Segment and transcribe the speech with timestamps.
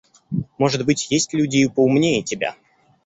[0.57, 2.55] Может быть, есть люди и поумнее тебя.